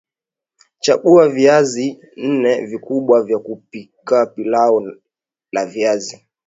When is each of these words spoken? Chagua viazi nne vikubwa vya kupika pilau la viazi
Chagua 0.79 1.29
viazi 1.29 2.01
nne 2.27 2.65
vikubwa 2.65 3.23
vya 3.23 3.39
kupika 3.39 4.25
pilau 4.25 4.91
la 5.51 5.65
viazi 5.65 6.27